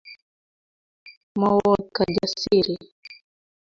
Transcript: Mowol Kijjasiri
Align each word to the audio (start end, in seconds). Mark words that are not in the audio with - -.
Mowol 1.39 1.81
Kijjasiri 1.95 2.75